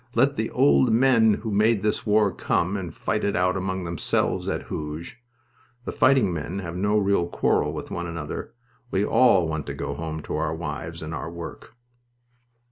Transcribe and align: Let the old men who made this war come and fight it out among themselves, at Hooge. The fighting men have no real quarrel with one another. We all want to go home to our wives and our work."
Let 0.15 0.35
the 0.35 0.49
old 0.49 0.91
men 0.91 1.35
who 1.35 1.51
made 1.51 1.83
this 1.83 2.07
war 2.07 2.31
come 2.31 2.75
and 2.75 2.91
fight 2.91 3.23
it 3.23 3.35
out 3.35 3.55
among 3.55 3.83
themselves, 3.83 4.47
at 4.49 4.63
Hooge. 4.63 5.21
The 5.85 5.91
fighting 5.91 6.33
men 6.33 6.57
have 6.57 6.75
no 6.75 6.97
real 6.97 7.27
quarrel 7.27 7.71
with 7.71 7.91
one 7.91 8.07
another. 8.07 8.51
We 8.89 9.05
all 9.05 9.47
want 9.47 9.67
to 9.67 9.75
go 9.75 9.93
home 9.93 10.23
to 10.23 10.37
our 10.37 10.55
wives 10.55 11.03
and 11.03 11.13
our 11.13 11.29
work." 11.29 11.75